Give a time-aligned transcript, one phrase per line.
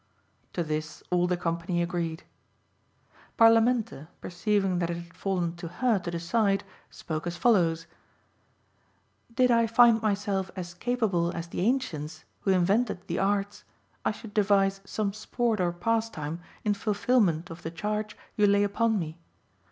[0.53, 2.23] To this all the company agreed.
[3.37, 7.85] Parlamente, perceiving that it had fallen to her to decide, spoke as follows
[9.31, 13.63] "Did I find myself as capable as the ancients who invented the arts,
[14.03, 18.97] I should devise some sport or pastime in fulfilment of the charge you lay upon
[18.97, 19.19] me.